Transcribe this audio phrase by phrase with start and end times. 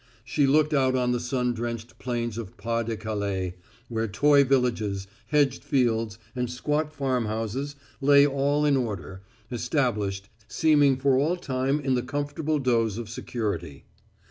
[0.25, 3.53] She looked out on the sun drenched plains of Pas de Calais,
[3.87, 11.19] where toy villages, hedged fields, and squat farmhouses lay all in order, established, seeming for
[11.19, 13.85] all time in the comfortable doze of security.